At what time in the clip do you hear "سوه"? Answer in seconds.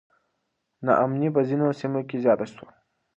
2.53-2.69